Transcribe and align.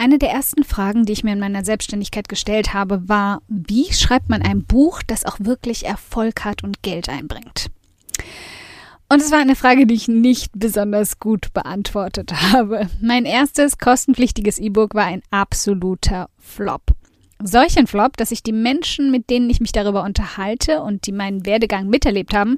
Eine 0.00 0.18
der 0.18 0.30
ersten 0.30 0.64
Fragen, 0.64 1.04
die 1.04 1.12
ich 1.12 1.24
mir 1.24 1.34
in 1.34 1.40
meiner 1.40 1.62
Selbstständigkeit 1.62 2.26
gestellt 2.26 2.72
habe, 2.72 3.06
war, 3.06 3.42
wie 3.48 3.92
schreibt 3.92 4.30
man 4.30 4.40
ein 4.40 4.64
Buch, 4.64 5.02
das 5.06 5.26
auch 5.26 5.36
wirklich 5.40 5.84
Erfolg 5.84 6.42
hat 6.42 6.64
und 6.64 6.82
Geld 6.82 7.10
einbringt? 7.10 7.66
Und 9.10 9.20
es 9.20 9.30
war 9.30 9.40
eine 9.40 9.56
Frage, 9.56 9.86
die 9.86 9.92
ich 9.92 10.08
nicht 10.08 10.52
besonders 10.54 11.18
gut 11.18 11.52
beantwortet 11.52 12.32
habe. 12.52 12.88
Mein 13.02 13.26
erstes 13.26 13.76
kostenpflichtiges 13.76 14.58
E-Book 14.58 14.94
war 14.94 15.04
ein 15.04 15.20
absoluter 15.30 16.30
Flop. 16.38 16.80
Solch 17.38 17.78
ein 17.78 17.86
Flop, 17.86 18.16
dass 18.16 18.30
sich 18.30 18.42
die 18.42 18.52
Menschen, 18.52 19.10
mit 19.10 19.28
denen 19.28 19.50
ich 19.50 19.60
mich 19.60 19.72
darüber 19.72 20.02
unterhalte 20.04 20.80
und 20.80 21.06
die 21.06 21.12
meinen 21.12 21.44
Werdegang 21.44 21.88
miterlebt 21.88 22.32
haben, 22.32 22.56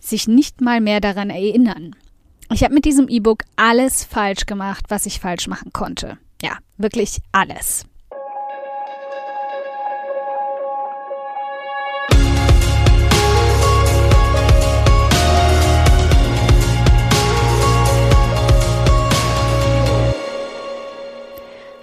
sich 0.00 0.26
nicht 0.26 0.60
mal 0.60 0.80
mehr 0.80 1.00
daran 1.00 1.30
erinnern. 1.30 1.94
Ich 2.52 2.64
habe 2.64 2.74
mit 2.74 2.86
diesem 2.86 3.06
E-Book 3.06 3.44
alles 3.54 4.02
falsch 4.02 4.46
gemacht, 4.46 4.86
was 4.88 5.06
ich 5.06 5.20
falsch 5.20 5.46
machen 5.46 5.72
konnte. 5.72 6.18
Ja, 6.42 6.58
wirklich 6.76 7.20
alles. 7.30 7.86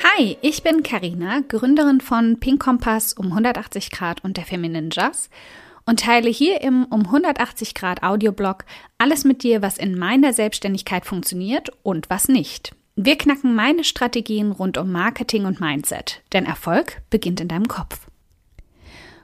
Hi, 0.03 0.37
ich 0.41 0.63
bin 0.63 0.83
Karina, 0.83 1.39
Gründerin 1.47 2.01
von 2.01 2.41
Pink 2.41 2.61
Kompass 2.61 3.13
um 3.13 3.27
180 3.27 3.91
Grad 3.91 4.21
und 4.25 4.35
der 4.35 4.43
Feminine 4.43 4.89
Jazz 4.91 5.29
und 5.85 6.01
teile 6.01 6.29
hier 6.29 6.59
im 6.59 6.83
um 6.83 7.05
180 7.05 7.73
Grad 7.75 8.03
Audioblog 8.03 8.65
alles 8.97 9.23
mit 9.23 9.43
dir, 9.43 9.61
was 9.61 9.77
in 9.77 9.97
meiner 9.97 10.33
Selbstständigkeit 10.33 11.05
funktioniert 11.05 11.69
und 11.83 12.09
was 12.09 12.27
nicht. 12.27 12.75
Wir 13.01 13.17
knacken 13.17 13.55
meine 13.55 13.85
Strategien 13.85 14.51
rund 14.51 14.77
um 14.77 14.91
Marketing 14.91 15.45
und 15.45 15.61
Mindset, 15.61 16.21
denn 16.33 16.45
Erfolg 16.45 17.01
beginnt 17.09 17.39
in 17.39 17.47
deinem 17.47 17.69
Kopf. 17.69 18.07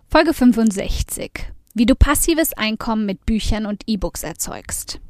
Folge 0.08 0.34
65. 0.34 1.32
Wie 1.74 1.86
du 1.86 1.94
passives 1.94 2.54
Einkommen 2.54 3.06
mit 3.06 3.26
Büchern 3.26 3.66
und 3.66 3.84
E-Books 3.86 4.24
erzeugst. 4.24 5.02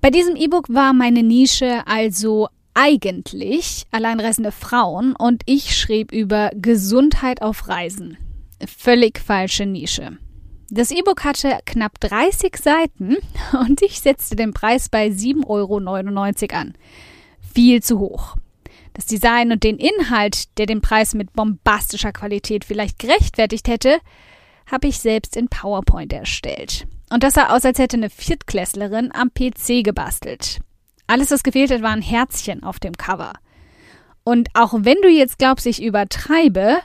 Bei 0.00 0.10
diesem 0.10 0.34
E-Book 0.34 0.70
war 0.70 0.92
meine 0.92 1.22
Nische 1.22 1.86
also 1.86 2.48
eigentlich 2.74 3.84
alleinreisende 3.92 4.50
Frauen 4.50 5.14
und 5.14 5.42
ich 5.46 5.76
schrieb 5.78 6.10
über 6.10 6.50
Gesundheit 6.56 7.42
auf 7.42 7.68
Reisen 7.68 8.18
völlig 8.66 9.18
falsche 9.18 9.66
Nische. 9.66 10.18
Das 10.74 10.90
E-Book 10.90 11.22
hatte 11.22 11.58
knapp 11.66 12.00
30 12.00 12.56
Seiten 12.56 13.18
und 13.52 13.82
ich 13.82 14.00
setzte 14.00 14.36
den 14.36 14.54
Preis 14.54 14.88
bei 14.88 15.08
7,99 15.08 15.46
Euro 15.46 16.56
an. 16.58 16.72
Viel 17.54 17.82
zu 17.82 17.98
hoch. 17.98 18.36
Das 18.94 19.04
Design 19.04 19.52
und 19.52 19.64
den 19.64 19.76
Inhalt, 19.76 20.56
der 20.56 20.64
den 20.64 20.80
Preis 20.80 21.12
mit 21.12 21.34
bombastischer 21.34 22.12
Qualität 22.12 22.64
vielleicht 22.64 22.98
gerechtfertigt 22.98 23.68
hätte, 23.68 23.98
habe 24.64 24.88
ich 24.88 24.98
selbst 24.98 25.36
in 25.36 25.48
PowerPoint 25.48 26.10
erstellt. 26.10 26.86
Und 27.10 27.22
das 27.22 27.34
sah 27.34 27.54
aus, 27.54 27.66
als 27.66 27.78
hätte 27.78 27.98
eine 27.98 28.08
Viertklässlerin 28.08 29.12
am 29.12 29.28
PC 29.28 29.84
gebastelt. 29.84 30.60
Alles, 31.06 31.30
was 31.30 31.42
gefehlt 31.42 31.70
hat, 31.70 31.82
war 31.82 31.92
ein 31.92 32.00
Herzchen 32.00 32.62
auf 32.62 32.80
dem 32.80 32.94
Cover. 32.94 33.34
Und 34.24 34.48
auch 34.54 34.72
wenn 34.72 35.02
du 35.02 35.10
jetzt 35.10 35.38
glaubst, 35.38 35.66
ich 35.66 35.82
übertreibe, 35.82 36.78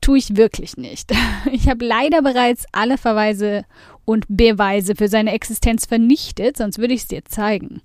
tue 0.00 0.18
ich 0.18 0.36
wirklich 0.36 0.76
nicht. 0.76 1.12
Ich 1.52 1.68
habe 1.68 1.84
leider 1.84 2.22
bereits 2.22 2.66
alle 2.72 2.98
Verweise 2.98 3.64
und 4.04 4.26
Beweise 4.28 4.94
für 4.94 5.08
seine 5.08 5.32
Existenz 5.32 5.86
vernichtet, 5.86 6.56
sonst 6.56 6.78
würde 6.78 6.94
ich 6.94 7.02
es 7.02 7.08
dir 7.08 7.24
zeigen. 7.24 7.80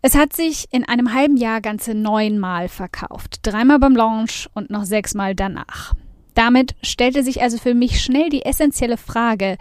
Es 0.00 0.14
hat 0.14 0.32
sich 0.32 0.68
in 0.70 0.84
einem 0.84 1.12
halben 1.12 1.36
Jahr 1.36 1.60
ganze 1.60 1.94
neunmal 1.94 2.68
verkauft. 2.68 3.40
Dreimal 3.42 3.78
beim 3.78 3.96
Launch 3.96 4.48
und 4.54 4.70
noch 4.70 4.84
sechsmal 4.84 5.34
danach. 5.34 5.94
Damit 6.34 6.76
stellte 6.82 7.24
sich 7.24 7.42
also 7.42 7.58
für 7.58 7.74
mich 7.74 8.00
schnell 8.00 8.28
die 8.28 8.44
essentielle 8.44 8.96
Frage, 8.96 9.58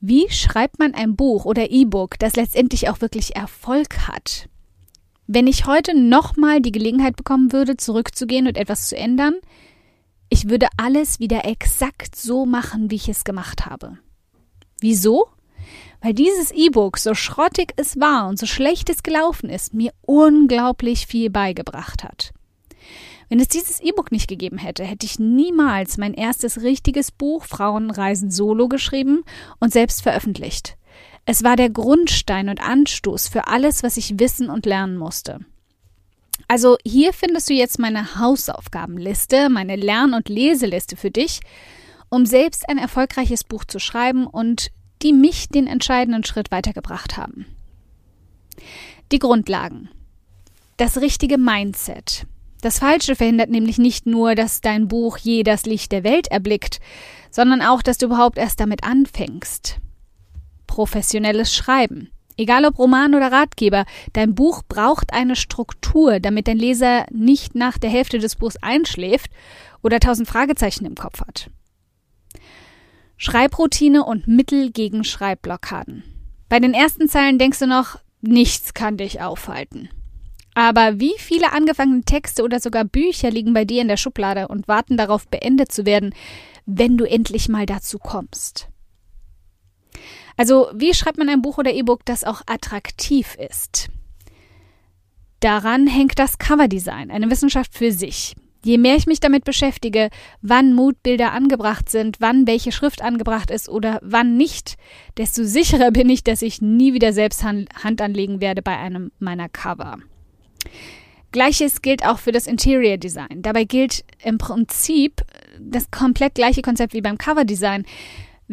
wie 0.00 0.28
schreibt 0.30 0.78
man 0.78 0.94
ein 0.94 1.16
Buch 1.16 1.44
oder 1.44 1.70
E-Book, 1.70 2.18
das 2.18 2.36
letztendlich 2.36 2.88
auch 2.88 3.00
wirklich 3.00 3.34
Erfolg 3.34 4.08
hat? 4.08 4.48
Wenn 5.26 5.46
ich 5.46 5.66
heute 5.66 5.98
nochmal 5.98 6.60
die 6.60 6.72
Gelegenheit 6.72 7.16
bekommen 7.16 7.52
würde, 7.52 7.76
zurückzugehen 7.76 8.46
und 8.46 8.56
etwas 8.56 8.88
zu 8.88 8.96
ändern, 8.96 9.34
ich 10.32 10.48
würde 10.48 10.68
alles 10.78 11.20
wieder 11.20 11.44
exakt 11.44 12.16
so 12.16 12.46
machen, 12.46 12.90
wie 12.90 12.94
ich 12.94 13.10
es 13.10 13.22
gemacht 13.22 13.66
habe. 13.66 13.98
Wieso? 14.80 15.26
Weil 16.00 16.14
dieses 16.14 16.50
E-Book, 16.52 16.96
so 16.96 17.12
schrottig 17.12 17.74
es 17.76 18.00
war 18.00 18.28
und 18.28 18.38
so 18.38 18.46
schlecht 18.46 18.88
es 18.88 19.02
gelaufen 19.02 19.50
ist, 19.50 19.74
mir 19.74 19.92
unglaublich 20.00 21.06
viel 21.06 21.28
beigebracht 21.28 22.02
hat. 22.02 22.32
Wenn 23.28 23.40
es 23.40 23.48
dieses 23.48 23.80
E-Book 23.80 24.10
nicht 24.10 24.26
gegeben 24.26 24.56
hätte, 24.56 24.84
hätte 24.84 25.04
ich 25.04 25.18
niemals 25.18 25.98
mein 25.98 26.14
erstes 26.14 26.62
richtiges 26.62 27.10
Buch 27.10 27.44
Frauenreisen 27.44 28.30
Solo 28.30 28.68
geschrieben 28.68 29.24
und 29.60 29.70
selbst 29.70 30.00
veröffentlicht. 30.00 30.78
Es 31.26 31.44
war 31.44 31.56
der 31.56 31.68
Grundstein 31.68 32.48
und 32.48 32.66
Anstoß 32.66 33.28
für 33.28 33.48
alles, 33.48 33.82
was 33.82 33.98
ich 33.98 34.18
wissen 34.18 34.48
und 34.48 34.64
lernen 34.64 34.96
musste. 34.96 35.40
Also 36.52 36.76
hier 36.84 37.14
findest 37.14 37.48
du 37.48 37.54
jetzt 37.54 37.78
meine 37.78 38.16
Hausaufgabenliste, 38.16 39.48
meine 39.48 39.74
Lern- 39.74 40.12
und 40.12 40.28
Leseliste 40.28 40.96
für 40.96 41.10
dich, 41.10 41.40
um 42.10 42.26
selbst 42.26 42.68
ein 42.68 42.76
erfolgreiches 42.76 43.42
Buch 43.42 43.64
zu 43.64 43.78
schreiben 43.78 44.26
und 44.26 44.70
die 45.00 45.14
mich 45.14 45.48
den 45.48 45.66
entscheidenden 45.66 46.24
Schritt 46.24 46.50
weitergebracht 46.50 47.16
haben. 47.16 47.46
Die 49.12 49.18
Grundlagen. 49.18 49.88
Das 50.76 51.00
richtige 51.00 51.38
Mindset. 51.38 52.26
Das 52.60 52.80
Falsche 52.80 53.16
verhindert 53.16 53.48
nämlich 53.48 53.78
nicht 53.78 54.04
nur, 54.04 54.34
dass 54.34 54.60
dein 54.60 54.88
Buch 54.88 55.16
je 55.16 55.44
das 55.44 55.64
Licht 55.64 55.90
der 55.90 56.04
Welt 56.04 56.28
erblickt, 56.28 56.80
sondern 57.30 57.62
auch, 57.62 57.80
dass 57.80 57.96
du 57.96 58.04
überhaupt 58.04 58.36
erst 58.36 58.60
damit 58.60 58.84
anfängst. 58.84 59.78
Professionelles 60.66 61.54
Schreiben. 61.54 62.11
Egal 62.36 62.64
ob 62.64 62.78
Roman 62.78 63.14
oder 63.14 63.30
Ratgeber, 63.30 63.84
dein 64.12 64.34
Buch 64.34 64.62
braucht 64.68 65.12
eine 65.12 65.36
Struktur, 65.36 66.20
damit 66.20 66.48
dein 66.48 66.58
Leser 66.58 67.06
nicht 67.10 67.54
nach 67.54 67.78
der 67.78 67.90
Hälfte 67.90 68.18
des 68.18 68.36
Buchs 68.36 68.56
einschläft 68.56 69.30
oder 69.82 70.00
tausend 70.00 70.28
Fragezeichen 70.28 70.86
im 70.86 70.94
Kopf 70.94 71.20
hat. 71.20 71.50
Schreibroutine 73.16 74.04
und 74.04 74.26
Mittel 74.26 74.70
gegen 74.72 75.04
Schreibblockaden. 75.04 76.02
Bei 76.48 76.58
den 76.58 76.74
ersten 76.74 77.08
Zeilen 77.08 77.38
denkst 77.38 77.60
du 77.60 77.66
noch, 77.66 77.98
nichts 78.20 78.74
kann 78.74 78.96
dich 78.96 79.20
aufhalten. 79.20 79.88
Aber 80.54 81.00
wie 81.00 81.14
viele 81.18 81.52
angefangene 81.52 82.02
Texte 82.02 82.42
oder 82.42 82.60
sogar 82.60 82.84
Bücher 82.84 83.30
liegen 83.30 83.54
bei 83.54 83.64
dir 83.64 83.80
in 83.80 83.88
der 83.88 83.96
Schublade 83.96 84.48
und 84.48 84.68
warten 84.68 84.96
darauf, 84.96 85.26
beendet 85.28 85.72
zu 85.72 85.86
werden, 85.86 86.14
wenn 86.66 86.98
du 86.98 87.04
endlich 87.04 87.48
mal 87.48 87.64
dazu 87.64 87.98
kommst? 87.98 88.71
Also, 90.36 90.68
wie 90.74 90.94
schreibt 90.94 91.18
man 91.18 91.28
ein 91.28 91.42
Buch 91.42 91.58
oder 91.58 91.72
E-Book, 91.72 92.04
das 92.04 92.24
auch 92.24 92.42
attraktiv 92.46 93.36
ist? 93.36 93.88
Daran 95.40 95.86
hängt 95.86 96.18
das 96.18 96.38
Coverdesign, 96.38 97.10
eine 97.10 97.30
Wissenschaft 97.30 97.74
für 97.74 97.90
sich. 97.90 98.34
Je 98.64 98.78
mehr 98.78 98.94
ich 98.94 99.06
mich 99.06 99.18
damit 99.18 99.44
beschäftige, 99.44 100.08
wann 100.40 100.72
Moodbilder 100.72 101.32
angebracht 101.32 101.90
sind, 101.90 102.20
wann 102.20 102.46
welche 102.46 102.70
Schrift 102.70 103.02
angebracht 103.02 103.50
ist 103.50 103.68
oder 103.68 103.98
wann 104.02 104.36
nicht, 104.36 104.76
desto 105.16 105.42
sicherer 105.42 105.90
bin 105.90 106.08
ich, 106.08 106.22
dass 106.22 106.42
ich 106.42 106.62
nie 106.62 106.94
wieder 106.94 107.12
selbst 107.12 107.42
Hand 107.42 108.00
anlegen 108.00 108.40
werde 108.40 108.62
bei 108.62 108.78
einem 108.78 109.10
meiner 109.18 109.48
Cover. 109.48 109.98
Gleiches 111.32 111.82
gilt 111.82 112.06
auch 112.06 112.18
für 112.18 112.30
das 112.30 112.46
Interior 112.46 112.98
Design. 112.98 113.42
Dabei 113.42 113.64
gilt 113.64 114.04
im 114.22 114.38
Prinzip 114.38 115.22
das 115.58 115.90
komplett 115.90 116.34
gleiche 116.36 116.62
Konzept 116.62 116.92
wie 116.92 117.00
beim 117.00 117.18
Cover 117.18 117.44
Design. 117.44 117.84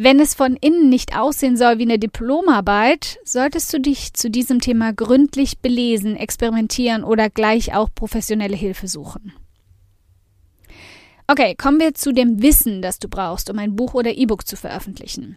Wenn 0.02 0.18
es 0.18 0.32
von 0.32 0.56
innen 0.56 0.88
nicht 0.88 1.14
aussehen 1.14 1.58
soll 1.58 1.76
wie 1.76 1.82
eine 1.82 1.98
Diplomarbeit, 1.98 3.18
solltest 3.22 3.70
du 3.70 3.80
dich 3.80 4.14
zu 4.14 4.30
diesem 4.30 4.58
Thema 4.58 4.94
gründlich 4.94 5.58
belesen, 5.58 6.16
experimentieren 6.16 7.04
oder 7.04 7.28
gleich 7.28 7.74
auch 7.74 7.90
professionelle 7.94 8.56
Hilfe 8.56 8.88
suchen. 8.88 9.34
Okay, 11.26 11.54
kommen 11.54 11.80
wir 11.80 11.92
zu 11.92 12.14
dem 12.14 12.40
Wissen, 12.40 12.80
das 12.80 12.98
du 12.98 13.08
brauchst, 13.10 13.50
um 13.50 13.58
ein 13.58 13.76
Buch 13.76 13.92
oder 13.92 14.16
E-Book 14.16 14.46
zu 14.46 14.56
veröffentlichen. 14.56 15.36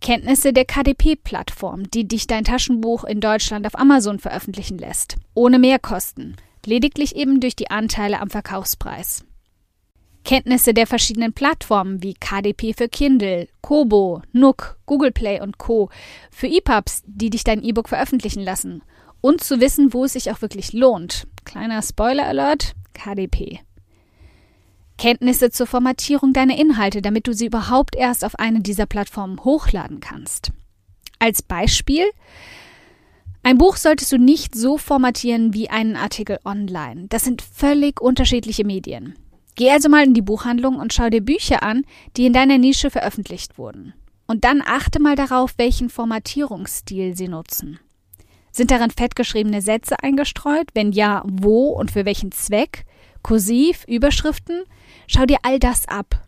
Kenntnisse 0.00 0.54
der 0.54 0.64
KDP-Plattform, 0.64 1.90
die 1.90 2.08
dich 2.08 2.26
dein 2.26 2.44
Taschenbuch 2.44 3.04
in 3.04 3.20
Deutschland 3.20 3.66
auf 3.66 3.78
Amazon 3.78 4.18
veröffentlichen 4.18 4.78
lässt, 4.78 5.16
ohne 5.34 5.58
Mehrkosten, 5.58 6.36
lediglich 6.64 7.16
eben 7.16 7.38
durch 7.38 7.54
die 7.54 7.70
Anteile 7.70 8.18
am 8.20 8.30
Verkaufspreis. 8.30 9.26
Kenntnisse 10.24 10.72
der 10.72 10.86
verschiedenen 10.86 11.32
Plattformen 11.32 12.02
wie 12.02 12.14
KDP 12.14 12.74
für 12.74 12.88
Kindle, 12.88 13.48
Kobo, 13.60 14.22
Nook, 14.32 14.78
Google 14.86 15.10
Play 15.10 15.40
und 15.40 15.58
Co. 15.58 15.90
für 16.30 16.46
EPUBs, 16.46 17.02
die 17.06 17.30
dich 17.30 17.44
dein 17.44 17.62
E-Book 17.62 17.88
veröffentlichen 17.88 18.42
lassen. 18.42 18.82
Und 19.20 19.42
zu 19.42 19.60
wissen, 19.60 19.92
wo 19.92 20.04
es 20.04 20.14
sich 20.14 20.30
auch 20.30 20.42
wirklich 20.42 20.72
lohnt. 20.72 21.26
Kleiner 21.44 21.82
Spoiler 21.82 22.26
Alert, 22.26 22.74
KDP. 22.94 23.60
Kenntnisse 24.98 25.50
zur 25.50 25.66
Formatierung 25.66 26.32
deiner 26.32 26.56
Inhalte, 26.56 27.02
damit 27.02 27.26
du 27.26 27.32
sie 27.32 27.46
überhaupt 27.46 27.96
erst 27.96 28.24
auf 28.24 28.38
eine 28.38 28.60
dieser 28.60 28.86
Plattformen 28.86 29.42
hochladen 29.44 30.00
kannst. 30.00 30.52
Als 31.18 31.42
Beispiel 31.42 32.04
Ein 33.42 33.58
Buch 33.58 33.76
solltest 33.76 34.12
du 34.12 34.18
nicht 34.18 34.54
so 34.54 34.78
formatieren 34.78 35.54
wie 35.54 35.70
einen 35.70 35.96
Artikel 35.96 36.38
online. 36.44 37.06
Das 37.08 37.24
sind 37.24 37.42
völlig 37.42 38.00
unterschiedliche 38.00 38.64
Medien. 38.64 39.16
Geh 39.54 39.70
also 39.70 39.88
mal 39.88 40.04
in 40.04 40.14
die 40.14 40.22
Buchhandlung 40.22 40.76
und 40.76 40.92
schau 40.92 41.10
dir 41.10 41.20
Bücher 41.20 41.62
an, 41.62 41.84
die 42.16 42.26
in 42.26 42.32
deiner 42.32 42.58
Nische 42.58 42.90
veröffentlicht 42.90 43.58
wurden. 43.58 43.94
Und 44.26 44.44
dann 44.44 44.62
achte 44.64 45.00
mal 45.00 45.14
darauf, 45.14 45.54
welchen 45.58 45.90
Formatierungsstil 45.90 47.16
sie 47.16 47.28
nutzen. 47.28 47.78
Sind 48.50 48.70
darin 48.70 48.90
fettgeschriebene 48.90 49.62
Sätze 49.62 50.02
eingestreut? 50.02 50.68
Wenn 50.74 50.92
ja, 50.92 51.22
wo 51.26 51.70
und 51.70 51.90
für 51.90 52.04
welchen 52.04 52.32
Zweck? 52.32 52.84
Kursiv, 53.22 53.84
Überschriften? 53.86 54.64
Schau 55.06 55.26
dir 55.26 55.38
all 55.42 55.58
das 55.58 55.88
ab. 55.88 56.26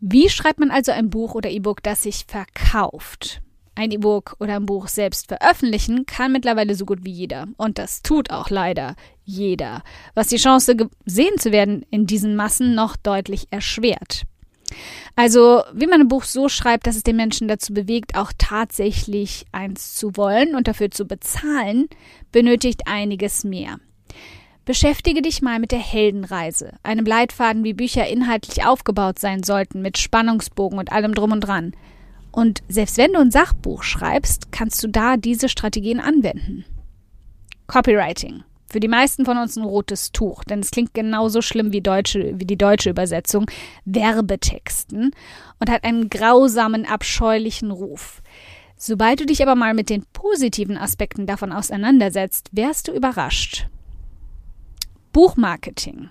Wie 0.00 0.28
schreibt 0.28 0.60
man 0.60 0.70
also 0.70 0.92
ein 0.92 1.10
Buch 1.10 1.34
oder 1.34 1.50
E-Book, 1.50 1.82
das 1.82 2.02
sich 2.02 2.24
verkauft? 2.26 3.40
Ein 3.78 3.92
E-Book 3.92 4.34
oder 4.40 4.56
ein 4.56 4.66
Buch 4.66 4.88
selbst 4.88 5.28
veröffentlichen 5.28 6.04
kann 6.04 6.32
mittlerweile 6.32 6.74
so 6.74 6.84
gut 6.84 7.04
wie 7.04 7.12
jeder. 7.12 7.46
Und 7.58 7.78
das 7.78 8.02
tut 8.02 8.32
auch 8.32 8.50
leider 8.50 8.96
jeder, 9.22 9.84
was 10.14 10.26
die 10.26 10.38
Chance, 10.38 10.74
gesehen 10.74 11.38
zu 11.38 11.52
werden 11.52 11.86
in 11.88 12.04
diesen 12.04 12.34
Massen 12.34 12.74
noch 12.74 12.96
deutlich 12.96 13.46
erschwert. 13.52 14.24
Also, 15.14 15.62
wie 15.72 15.86
man 15.86 16.00
ein 16.00 16.08
Buch 16.08 16.24
so 16.24 16.48
schreibt, 16.48 16.88
dass 16.88 16.96
es 16.96 17.04
den 17.04 17.14
Menschen 17.14 17.46
dazu 17.46 17.72
bewegt, 17.72 18.16
auch 18.16 18.32
tatsächlich 18.36 19.46
eins 19.52 19.94
zu 19.94 20.16
wollen 20.16 20.56
und 20.56 20.66
dafür 20.66 20.90
zu 20.90 21.04
bezahlen, 21.04 21.86
benötigt 22.32 22.88
einiges 22.88 23.44
mehr. 23.44 23.78
Beschäftige 24.64 25.22
dich 25.22 25.40
mal 25.40 25.60
mit 25.60 25.70
der 25.70 25.78
Heldenreise, 25.78 26.72
einem 26.82 27.06
Leitfaden, 27.06 27.62
wie 27.62 27.74
Bücher 27.74 28.08
inhaltlich 28.08 28.66
aufgebaut 28.66 29.20
sein 29.20 29.44
sollten, 29.44 29.82
mit 29.82 29.98
Spannungsbogen 29.98 30.80
und 30.80 30.90
allem 30.90 31.14
drum 31.14 31.30
und 31.30 31.42
dran. 31.42 31.74
Und 32.32 32.62
selbst 32.68 32.98
wenn 32.98 33.12
du 33.12 33.20
ein 33.20 33.30
Sachbuch 33.30 33.82
schreibst, 33.82 34.52
kannst 34.52 34.82
du 34.82 34.88
da 34.88 35.16
diese 35.16 35.48
Strategien 35.48 36.00
anwenden. 36.00 36.64
Copywriting. 37.66 38.44
Für 38.70 38.80
die 38.80 38.88
meisten 38.88 39.24
von 39.24 39.38
uns 39.38 39.56
ein 39.56 39.64
rotes 39.64 40.12
Tuch, 40.12 40.44
denn 40.44 40.60
es 40.60 40.70
klingt 40.70 40.92
genauso 40.92 41.40
schlimm 41.40 41.72
wie, 41.72 41.80
deutsche, 41.80 42.38
wie 42.38 42.44
die 42.44 42.58
deutsche 42.58 42.90
Übersetzung, 42.90 43.46
Werbetexten 43.86 45.12
und 45.58 45.70
hat 45.70 45.84
einen 45.84 46.10
grausamen, 46.10 46.84
abscheulichen 46.84 47.70
Ruf. 47.70 48.22
Sobald 48.76 49.20
du 49.20 49.26
dich 49.26 49.42
aber 49.42 49.54
mal 49.54 49.72
mit 49.72 49.88
den 49.88 50.04
positiven 50.12 50.76
Aspekten 50.76 51.26
davon 51.26 51.50
auseinandersetzt, 51.50 52.50
wärst 52.52 52.88
du 52.88 52.92
überrascht. 52.92 53.68
Buchmarketing. 55.12 56.10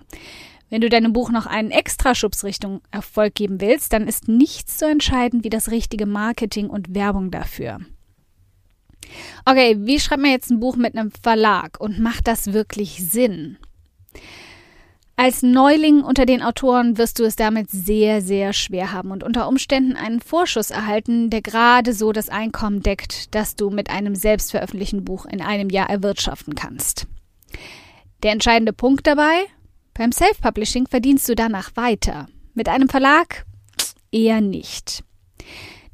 Wenn 0.70 0.80
du 0.80 0.88
deinem 0.88 1.12
Buch 1.12 1.30
noch 1.30 1.46
einen 1.46 1.70
Extraschubs 1.70 2.44
Richtung 2.44 2.82
Erfolg 2.90 3.34
geben 3.34 3.60
willst, 3.60 3.92
dann 3.92 4.06
ist 4.06 4.28
nichts 4.28 4.78
so 4.78 4.86
entscheidend 4.86 5.44
wie 5.44 5.50
das 5.50 5.70
richtige 5.70 6.06
Marketing 6.06 6.68
und 6.68 6.94
Werbung 6.94 7.30
dafür. 7.30 7.80
Okay, 9.46 9.76
wie 9.80 9.98
schreibt 9.98 10.22
man 10.22 10.30
jetzt 10.30 10.50
ein 10.50 10.60
Buch 10.60 10.76
mit 10.76 10.94
einem 10.94 11.10
Verlag 11.10 11.80
und 11.80 11.98
macht 11.98 12.26
das 12.26 12.52
wirklich 12.52 13.02
Sinn? 13.02 13.56
Als 15.16 15.42
Neuling 15.42 16.02
unter 16.02 16.26
den 16.26 16.42
Autoren 16.42 16.96
wirst 16.96 17.18
du 17.18 17.24
es 17.24 17.34
damit 17.34 17.70
sehr, 17.70 18.22
sehr 18.22 18.52
schwer 18.52 18.92
haben 18.92 19.10
und 19.10 19.24
unter 19.24 19.48
Umständen 19.48 19.96
einen 19.96 20.20
Vorschuss 20.20 20.70
erhalten, 20.70 21.28
der 21.28 21.42
gerade 21.42 21.92
so 21.92 22.12
das 22.12 22.28
Einkommen 22.28 22.84
deckt, 22.84 23.34
das 23.34 23.56
du 23.56 23.70
mit 23.70 23.90
einem 23.90 24.14
selbstveröffentlichten 24.14 25.04
Buch 25.04 25.26
in 25.26 25.42
einem 25.42 25.70
Jahr 25.70 25.90
erwirtschaften 25.90 26.54
kannst. 26.54 27.08
Der 28.22 28.30
entscheidende 28.30 28.72
Punkt 28.72 29.08
dabei, 29.08 29.46
beim 29.98 30.12
Self-Publishing 30.12 30.86
verdienst 30.86 31.28
du 31.28 31.34
danach 31.34 31.74
weiter. 31.74 32.28
Mit 32.54 32.68
einem 32.68 32.88
Verlag 32.88 33.44
eher 34.12 34.40
nicht. 34.40 35.02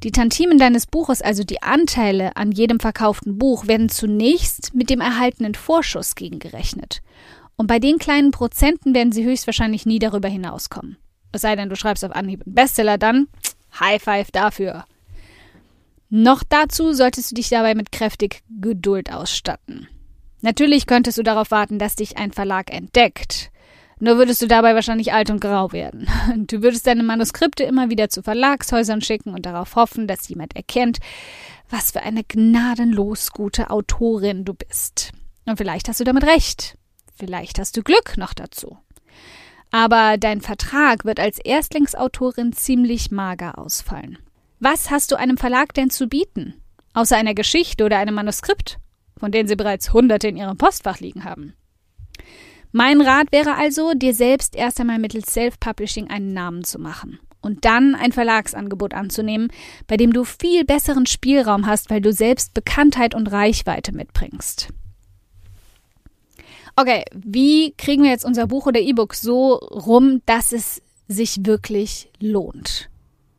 Die 0.03 0.11
Tantimen 0.11 0.59
deines 0.59 0.85
Buches, 0.85 1.23
also 1.23 1.43
die 1.43 1.63
Anteile 1.63 2.35
an 2.35 2.51
jedem 2.51 2.79
verkauften 2.79 3.39
Buch, 3.39 3.65
werden 3.65 3.89
zunächst 3.89 4.75
mit 4.75 4.91
dem 4.91 5.01
erhaltenen 5.01 5.55
Vorschuss 5.55 6.13
gegengerechnet. 6.13 7.01
Und 7.55 7.65
bei 7.65 7.79
den 7.79 7.97
kleinen 7.97 8.29
Prozenten 8.29 8.93
werden 8.93 9.11
sie 9.11 9.25
höchstwahrscheinlich 9.25 9.87
nie 9.87 9.97
darüber 9.97 10.29
hinauskommen. 10.29 10.97
Es 11.31 11.41
sei 11.41 11.55
denn, 11.55 11.69
du 11.69 11.75
schreibst 11.75 12.05
auf 12.05 12.11
Anhieb 12.11 12.43
einen 12.45 12.53
Bestseller, 12.53 12.99
dann 12.99 13.27
High 13.79 14.01
Five 14.01 14.29
dafür. 14.29 14.85
Noch 16.11 16.43
dazu 16.47 16.93
solltest 16.93 17.31
du 17.31 17.35
dich 17.35 17.49
dabei 17.49 17.73
mit 17.73 17.91
kräftig 17.91 18.43
Geduld 18.61 19.11
ausstatten. 19.11 19.87
Natürlich 20.41 20.85
könntest 20.85 21.17
du 21.17 21.23
darauf 21.23 21.49
warten, 21.49 21.79
dass 21.79 21.95
dich 21.95 22.17
ein 22.17 22.31
Verlag 22.31 22.71
entdeckt. 22.71 23.49
Nur 23.99 24.17
würdest 24.17 24.41
du 24.41 24.47
dabei 24.47 24.75
wahrscheinlich 24.75 25.13
alt 25.13 25.29
und 25.29 25.39
grau 25.39 25.71
werden. 25.71 26.07
Du 26.47 26.61
würdest 26.61 26.85
deine 26.85 27.03
Manuskripte 27.03 27.63
immer 27.63 27.89
wieder 27.89 28.09
zu 28.09 28.21
Verlagshäusern 28.21 29.01
schicken 29.01 29.33
und 29.33 29.45
darauf 29.45 29.75
hoffen, 29.75 30.07
dass 30.07 30.27
jemand 30.27 30.55
erkennt, 30.55 30.99
was 31.69 31.91
für 31.91 32.01
eine 32.01 32.23
gnadenlos 32.23 33.31
gute 33.31 33.69
Autorin 33.69 34.43
du 34.45 34.53
bist. 34.53 35.11
Und 35.45 35.57
vielleicht 35.57 35.87
hast 35.87 35.99
du 35.99 36.03
damit 36.03 36.25
recht. 36.25 36.77
Vielleicht 37.17 37.59
hast 37.59 37.77
du 37.77 37.83
Glück 37.83 38.17
noch 38.17 38.33
dazu. 38.33 38.77
Aber 39.71 40.17
dein 40.17 40.41
Vertrag 40.41 41.05
wird 41.05 41.19
als 41.19 41.39
Erstlingsautorin 41.39 42.53
ziemlich 42.53 43.11
mager 43.11 43.57
ausfallen. 43.57 44.17
Was 44.59 44.91
hast 44.91 45.11
du 45.11 45.15
einem 45.15 45.37
Verlag 45.37 45.73
denn 45.73 45.89
zu 45.89 46.07
bieten? 46.07 46.61
Außer 46.93 47.17
einer 47.17 47.33
Geschichte 47.33 47.83
oder 47.85 47.97
einem 47.97 48.15
Manuskript, 48.15 48.77
von 49.17 49.31
denen 49.31 49.47
sie 49.47 49.55
bereits 49.55 49.93
hunderte 49.93 50.27
in 50.27 50.37
ihrem 50.37 50.57
Postfach 50.57 50.99
liegen 50.99 51.25
haben. 51.25 51.53
Mein 52.77 52.99
Rat 52.99 53.31
wäre 53.31 53.55
also, 53.55 53.93
dir 53.93 54.13
selbst 54.13 54.53
erst 54.53 54.81
einmal 54.81 54.99
mittels 54.99 55.33
Self-Publishing 55.33 56.09
einen 56.09 56.33
Namen 56.33 56.65
zu 56.65 56.77
machen 56.77 57.19
und 57.39 57.63
dann 57.63 57.95
ein 57.95 58.11
Verlagsangebot 58.11 58.93
anzunehmen, 58.93 59.47
bei 59.87 59.95
dem 59.95 60.11
du 60.11 60.25
viel 60.25 60.65
besseren 60.65 61.05
Spielraum 61.05 61.67
hast, 61.67 61.89
weil 61.89 62.01
du 62.01 62.11
selbst 62.11 62.53
Bekanntheit 62.53 63.15
und 63.15 63.31
Reichweite 63.31 63.93
mitbringst. 63.93 64.73
Okay, 66.75 67.05
wie 67.13 67.73
kriegen 67.77 68.03
wir 68.03 68.09
jetzt 68.09 68.25
unser 68.25 68.47
Buch 68.47 68.65
oder 68.65 68.81
E-Book 68.81 69.15
so 69.15 69.53
rum, 69.53 70.21
dass 70.25 70.51
es 70.51 70.81
sich 71.07 71.45
wirklich 71.45 72.11
lohnt? 72.19 72.89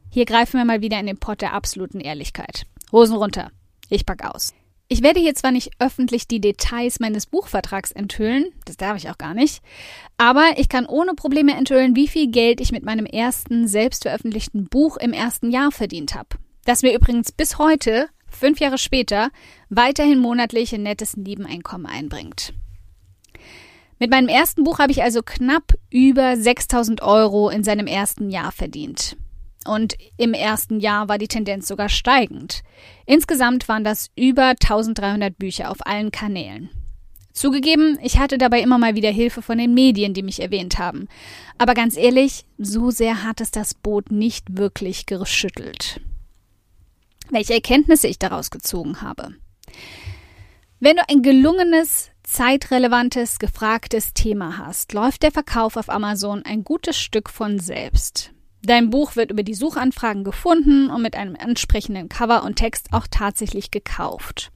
Hier 0.08 0.24
greifen 0.24 0.56
wir 0.56 0.64
mal 0.64 0.80
wieder 0.80 0.98
in 0.98 1.04
den 1.04 1.18
Pott 1.18 1.42
der 1.42 1.52
absoluten 1.52 2.00
Ehrlichkeit. 2.00 2.64
Hosen 2.90 3.16
runter. 3.16 3.50
Ich 3.90 4.06
pack 4.06 4.24
aus. 4.24 4.54
Ich 4.88 5.02
werde 5.02 5.18
hier 5.18 5.34
zwar 5.34 5.50
nicht 5.50 5.70
öffentlich 5.80 6.28
die 6.28 6.40
Details 6.40 7.00
meines 7.00 7.26
Buchvertrags 7.26 7.90
enthüllen, 7.90 8.46
das 8.66 8.76
darf 8.76 8.96
ich 8.96 9.10
auch 9.10 9.18
gar 9.18 9.34
nicht, 9.34 9.60
aber 10.16 10.44
ich 10.58 10.68
kann 10.68 10.86
ohne 10.86 11.14
Probleme 11.14 11.54
enthüllen, 11.54 11.96
wie 11.96 12.06
viel 12.06 12.30
Geld 12.30 12.60
ich 12.60 12.70
mit 12.70 12.84
meinem 12.84 13.06
ersten 13.06 13.66
selbstveröffentlichten 13.66 14.68
Buch 14.68 14.96
im 14.96 15.12
ersten 15.12 15.50
Jahr 15.50 15.72
verdient 15.72 16.14
habe. 16.14 16.28
Das 16.64 16.82
mir 16.82 16.94
übrigens 16.94 17.32
bis 17.32 17.58
heute, 17.58 18.08
fünf 18.28 18.60
Jahre 18.60 18.78
später, 18.78 19.30
weiterhin 19.70 20.20
monatlich 20.20 20.72
ein 20.72 20.84
nettes 20.84 21.16
Nebeneinkommen 21.16 21.86
einbringt. 21.86 22.52
Mit 23.98 24.10
meinem 24.10 24.28
ersten 24.28 24.62
Buch 24.62 24.78
habe 24.78 24.92
ich 24.92 25.02
also 25.02 25.22
knapp 25.22 25.74
über 25.90 26.36
6000 26.36 27.02
Euro 27.02 27.48
in 27.48 27.64
seinem 27.64 27.88
ersten 27.88 28.30
Jahr 28.30 28.52
verdient. 28.52 29.16
Und 29.66 29.94
im 30.16 30.32
ersten 30.32 30.80
Jahr 30.80 31.08
war 31.08 31.18
die 31.18 31.28
Tendenz 31.28 31.68
sogar 31.68 31.88
steigend. 31.88 32.62
Insgesamt 33.04 33.68
waren 33.68 33.84
das 33.84 34.10
über 34.16 34.50
1300 34.50 35.36
Bücher 35.36 35.70
auf 35.70 35.86
allen 35.86 36.10
Kanälen. 36.10 36.70
Zugegeben, 37.32 37.98
ich 38.02 38.18
hatte 38.18 38.38
dabei 38.38 38.62
immer 38.62 38.78
mal 38.78 38.94
wieder 38.94 39.10
Hilfe 39.10 39.42
von 39.42 39.58
den 39.58 39.74
Medien, 39.74 40.14
die 40.14 40.22
mich 40.22 40.40
erwähnt 40.40 40.78
haben. 40.78 41.06
Aber 41.58 41.74
ganz 41.74 41.96
ehrlich, 41.96 42.46
so 42.56 42.90
sehr 42.90 43.24
hat 43.24 43.42
es 43.42 43.50
das 43.50 43.74
Boot 43.74 44.10
nicht 44.10 44.56
wirklich 44.56 45.04
geschüttelt. 45.04 46.00
Welche 47.28 47.52
Erkenntnisse 47.52 48.08
ich 48.08 48.18
daraus 48.18 48.50
gezogen 48.50 49.02
habe. 49.02 49.34
Wenn 50.80 50.96
du 50.96 51.02
ein 51.08 51.22
gelungenes, 51.22 52.10
zeitrelevantes, 52.22 53.38
gefragtes 53.38 54.14
Thema 54.14 54.56
hast, 54.56 54.94
läuft 54.94 55.22
der 55.22 55.32
Verkauf 55.32 55.76
auf 55.76 55.90
Amazon 55.90 56.42
ein 56.42 56.64
gutes 56.64 56.98
Stück 56.98 57.28
von 57.28 57.58
selbst. 57.58 58.32
Dein 58.62 58.90
Buch 58.90 59.16
wird 59.16 59.30
über 59.30 59.42
die 59.42 59.54
Suchanfragen 59.54 60.24
gefunden 60.24 60.90
und 60.90 61.02
mit 61.02 61.14
einem 61.14 61.34
entsprechenden 61.34 62.08
Cover 62.08 62.42
und 62.42 62.56
Text 62.56 62.88
auch 62.92 63.06
tatsächlich 63.10 63.70
gekauft. 63.70 64.50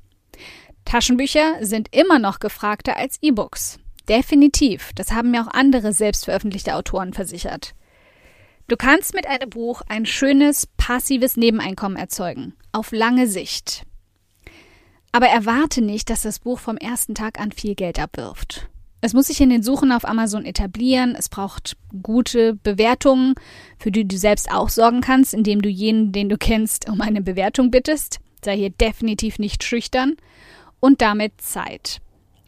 Taschenbücher 0.84 1.64
sind 1.64 1.94
immer 1.94 2.18
noch 2.18 2.40
gefragter 2.40 2.96
als 2.96 3.18
E-Books. 3.22 3.78
Definitiv, 4.08 4.90
das 4.96 5.12
haben 5.12 5.30
mir 5.30 5.42
auch 5.42 5.54
andere 5.54 5.92
selbstveröffentlichte 5.92 6.74
Autoren 6.74 7.12
versichert. 7.12 7.74
Du 8.66 8.76
kannst 8.76 9.14
mit 9.14 9.26
einem 9.26 9.50
Buch 9.50 9.82
ein 9.88 10.06
schönes, 10.06 10.66
passives 10.76 11.36
Nebeneinkommen 11.36 11.96
erzeugen, 11.96 12.54
auf 12.72 12.92
lange 12.92 13.26
Sicht. 13.26 13.84
Aber 15.12 15.26
erwarte 15.26 15.82
nicht, 15.82 16.10
dass 16.10 16.22
das 16.22 16.38
Buch 16.38 16.58
vom 16.58 16.76
ersten 16.76 17.14
Tag 17.14 17.40
an 17.40 17.52
viel 17.52 17.74
Geld 17.74 17.98
abwirft. 17.98 18.68
Es 19.00 19.14
muss 19.14 19.26
sich 19.26 19.40
in 19.40 19.50
den 19.50 19.62
Suchen 19.62 19.92
auf 19.92 20.06
Amazon 20.06 20.44
etablieren. 20.44 21.14
Es 21.18 21.28
braucht 21.28 21.76
gute 22.02 22.54
Bewertungen, 22.54 23.34
für 23.78 23.90
die 23.90 24.06
du 24.06 24.16
selbst 24.16 24.52
auch 24.52 24.68
sorgen 24.68 25.00
kannst, 25.00 25.32
indem 25.32 25.62
du 25.62 25.68
jenen, 25.68 26.12
den 26.12 26.28
du 26.28 26.36
kennst, 26.36 26.88
um 26.88 27.00
eine 27.00 27.22
Bewertung 27.22 27.70
bittest. 27.70 28.20
Sei 28.44 28.56
hier 28.56 28.70
definitiv 28.70 29.38
nicht 29.38 29.64
schüchtern. 29.64 30.16
Und 30.80 31.02
damit 31.02 31.40
Zeit. 31.40 32.00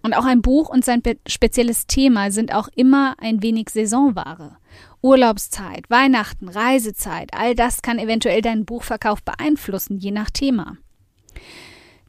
Und 0.02 0.14
auch 0.14 0.24
ein 0.24 0.42
Buch 0.42 0.68
und 0.68 0.84
sein 0.84 1.02
spezielles 1.26 1.86
Thema 1.86 2.30
sind 2.30 2.54
auch 2.54 2.68
immer 2.74 3.14
ein 3.18 3.42
wenig 3.42 3.68
Saisonware. 3.70 4.56
Urlaubszeit, 5.00 5.88
Weihnachten, 5.90 6.48
Reisezeit, 6.48 7.30
all 7.34 7.54
das 7.54 7.82
kann 7.82 7.98
eventuell 7.98 8.40
deinen 8.40 8.64
Buchverkauf 8.64 9.22
beeinflussen, 9.22 9.98
je 9.98 10.10
nach 10.10 10.30
Thema. 10.30 10.76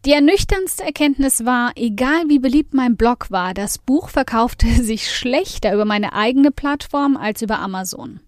Die 0.05 0.11
ernüchterndste 0.11 0.83
Erkenntnis 0.83 1.45
war, 1.45 1.71
egal 1.77 2.27
wie 2.27 2.39
beliebt 2.39 2.73
mein 2.73 2.97
Blog 2.97 3.31
war, 3.31 3.53
das 3.53 3.77
Buch 3.77 4.09
verkaufte 4.09 4.67
sich 4.83 5.09
schlechter 5.09 5.73
über 5.73 5.85
meine 5.85 6.11
eigene 6.11 6.51
Plattform 6.51 7.15
als 7.15 7.41
über 7.41 7.59
Amazon. 7.59 8.19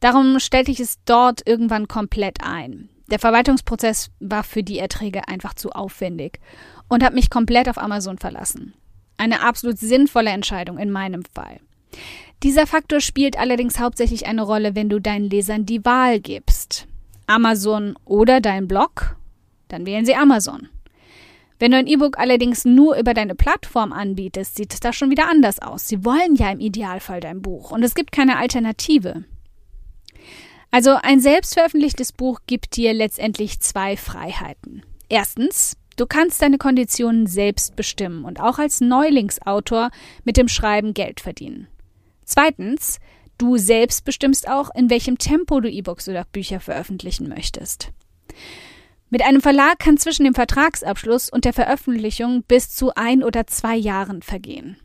Darum 0.00 0.40
stellte 0.40 0.70
ich 0.70 0.80
es 0.80 0.98
dort 1.04 1.46
irgendwann 1.46 1.88
komplett 1.88 2.38
ein. 2.42 2.88
Der 3.10 3.18
Verwaltungsprozess 3.18 4.10
war 4.18 4.44
für 4.44 4.62
die 4.62 4.78
Erträge 4.78 5.28
einfach 5.28 5.52
zu 5.52 5.72
aufwendig 5.72 6.40
und 6.88 7.02
habe 7.02 7.16
mich 7.16 7.28
komplett 7.28 7.68
auf 7.68 7.76
Amazon 7.76 8.16
verlassen. 8.16 8.72
Eine 9.18 9.42
absolut 9.42 9.78
sinnvolle 9.78 10.30
Entscheidung 10.30 10.78
in 10.78 10.90
meinem 10.90 11.22
Fall. 11.34 11.60
Dieser 12.42 12.66
Faktor 12.66 13.00
spielt 13.00 13.38
allerdings 13.38 13.78
hauptsächlich 13.78 14.26
eine 14.26 14.42
Rolle, 14.42 14.74
wenn 14.74 14.88
du 14.88 15.00
deinen 15.00 15.28
Lesern 15.28 15.66
die 15.66 15.84
Wahl 15.84 16.18
gibst. 16.18 16.86
Amazon 17.26 17.94
oder 18.06 18.40
dein 18.40 18.68
Blog? 18.68 19.16
Dann 19.68 19.86
wählen 19.86 20.06
sie 20.06 20.14
Amazon. 20.14 20.68
Wenn 21.58 21.70
du 21.70 21.76
ein 21.76 21.86
E-Book 21.86 22.18
allerdings 22.18 22.64
nur 22.64 22.96
über 22.96 23.14
deine 23.14 23.34
Plattform 23.34 23.92
anbietest, 23.92 24.56
sieht 24.56 24.74
es 24.74 24.80
da 24.80 24.92
schon 24.92 25.10
wieder 25.10 25.28
anders 25.28 25.60
aus. 25.60 25.88
Sie 25.88 26.04
wollen 26.04 26.34
ja 26.34 26.50
im 26.50 26.60
Idealfall 26.60 27.20
dein 27.20 27.42
Buch 27.42 27.70
und 27.70 27.82
es 27.82 27.94
gibt 27.94 28.12
keine 28.12 28.36
Alternative. 28.38 29.24
Also 30.70 30.96
ein 31.00 31.20
selbstveröffentlichtes 31.20 32.10
Buch 32.12 32.40
gibt 32.46 32.76
dir 32.76 32.92
letztendlich 32.92 33.60
zwei 33.60 33.96
Freiheiten. 33.96 34.82
Erstens, 35.08 35.76
du 35.96 36.06
kannst 36.06 36.42
deine 36.42 36.58
Konditionen 36.58 37.28
selbst 37.28 37.76
bestimmen 37.76 38.24
und 38.24 38.40
auch 38.40 38.58
als 38.58 38.80
Neulingsautor 38.80 39.90
mit 40.24 40.36
dem 40.36 40.48
Schreiben 40.48 40.92
Geld 40.92 41.20
verdienen. 41.20 41.68
Zweitens, 42.24 42.98
du 43.38 43.56
selbst 43.56 44.04
bestimmst 44.04 44.48
auch, 44.48 44.70
in 44.74 44.90
welchem 44.90 45.18
Tempo 45.18 45.60
du 45.60 45.70
E-Books 45.70 46.08
oder 46.08 46.24
Bücher 46.32 46.58
veröffentlichen 46.58 47.28
möchtest. 47.28 47.92
Mit 49.14 49.22
einem 49.22 49.40
Verlag 49.40 49.78
kann 49.78 49.96
zwischen 49.96 50.24
dem 50.24 50.34
Vertragsabschluss 50.34 51.30
und 51.30 51.44
der 51.44 51.52
Veröffentlichung 51.52 52.42
bis 52.42 52.70
zu 52.70 52.96
ein 52.96 53.22
oder 53.22 53.46
zwei 53.46 53.76
Jahren 53.76 54.22
vergehen. 54.22 54.76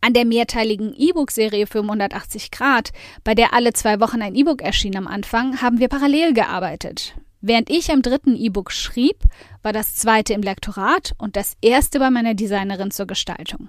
An 0.00 0.12
der 0.12 0.24
mehrteiligen 0.24 0.94
E-Book-Serie 0.96 1.66
580 1.66 2.52
Grad, 2.52 2.92
bei 3.24 3.34
der 3.34 3.52
alle 3.52 3.72
zwei 3.72 3.98
Wochen 3.98 4.22
ein 4.22 4.36
E-Book 4.36 4.62
erschien 4.62 4.96
am 4.96 5.08
Anfang, 5.08 5.60
haben 5.60 5.80
wir 5.80 5.88
parallel 5.88 6.32
gearbeitet. 6.32 7.16
Während 7.40 7.70
ich 7.70 7.90
am 7.90 8.02
dritten 8.02 8.36
E-Book 8.36 8.70
schrieb, 8.70 9.16
war 9.64 9.72
das 9.72 9.96
zweite 9.96 10.32
im 10.32 10.42
Lektorat 10.42 11.16
und 11.18 11.34
das 11.34 11.56
erste 11.60 11.98
bei 11.98 12.10
meiner 12.10 12.34
Designerin 12.34 12.92
zur 12.92 13.06
Gestaltung. 13.06 13.68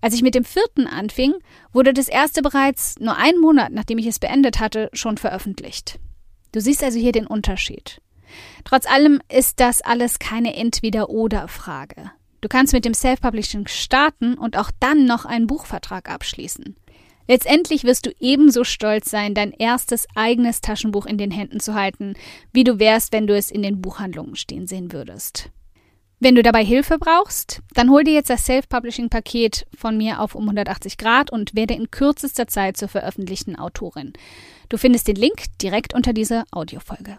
Als 0.00 0.12
ich 0.12 0.22
mit 0.22 0.34
dem 0.34 0.44
vierten 0.44 0.88
anfing, 0.88 1.34
wurde 1.72 1.92
das 1.92 2.08
erste 2.08 2.42
bereits 2.42 2.98
nur 2.98 3.16
einen 3.16 3.40
Monat, 3.40 3.70
nachdem 3.70 3.98
ich 3.98 4.06
es 4.08 4.18
beendet 4.18 4.58
hatte, 4.58 4.90
schon 4.92 5.18
veröffentlicht. 5.18 6.00
Du 6.50 6.60
siehst 6.60 6.82
also 6.82 6.98
hier 6.98 7.12
den 7.12 7.28
Unterschied. 7.28 8.00
Trotz 8.64 8.86
allem 8.86 9.20
ist 9.28 9.60
das 9.60 9.82
alles 9.82 10.18
keine 10.18 10.54
Entweder-Oder-Frage. 10.54 12.10
Du 12.40 12.48
kannst 12.48 12.72
mit 12.72 12.84
dem 12.84 12.94
Self-Publishing 12.94 13.66
starten 13.66 14.34
und 14.34 14.56
auch 14.56 14.70
dann 14.78 15.06
noch 15.06 15.24
einen 15.24 15.46
Buchvertrag 15.46 16.08
abschließen. 16.08 16.76
Letztendlich 17.26 17.84
wirst 17.84 18.06
du 18.06 18.10
ebenso 18.20 18.64
stolz 18.64 19.10
sein, 19.10 19.34
dein 19.34 19.52
erstes 19.52 20.06
eigenes 20.14 20.62
Taschenbuch 20.62 21.04
in 21.04 21.18
den 21.18 21.30
Händen 21.30 21.60
zu 21.60 21.74
halten, 21.74 22.14
wie 22.52 22.64
du 22.64 22.78
wärst, 22.78 23.12
wenn 23.12 23.26
du 23.26 23.36
es 23.36 23.50
in 23.50 23.62
den 23.62 23.82
Buchhandlungen 23.82 24.34
stehen 24.34 24.66
sehen 24.66 24.92
würdest. 24.92 25.50
Wenn 26.20 26.34
du 26.34 26.42
dabei 26.42 26.64
Hilfe 26.64 26.98
brauchst, 26.98 27.60
dann 27.74 27.90
hol 27.90 28.02
dir 28.02 28.14
jetzt 28.14 28.30
das 28.30 28.44
Self-Publishing-Paket 28.46 29.66
von 29.76 29.96
mir 29.96 30.20
auf 30.20 30.34
um 30.34 30.44
180 30.44 30.96
Grad 30.96 31.30
und 31.30 31.54
werde 31.54 31.74
in 31.74 31.90
kürzester 31.90 32.48
Zeit 32.48 32.76
zur 32.76 32.88
veröffentlichten 32.88 33.56
Autorin. 33.56 34.14
Du 34.68 34.78
findest 34.78 35.06
den 35.06 35.16
Link 35.16 35.44
direkt 35.62 35.94
unter 35.94 36.12
dieser 36.12 36.44
Audiofolge. 36.50 37.18